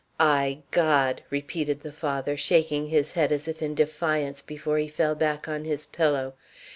"Ay, 0.19 0.63
God!" 0.71 1.21
repeated 1.29 1.81
the 1.81 1.91
father, 1.91 2.35
shaking 2.35 2.87
his 2.87 3.11
head 3.11 3.31
as 3.31 3.47
if 3.47 3.61
in 3.61 3.75
defiance 3.75 4.41
before 4.41 4.79
he 4.79 4.87
fell 4.87 5.13
back 5.13 5.47
on 5.47 5.63
his 5.63 5.85
pillow. 5.85 6.33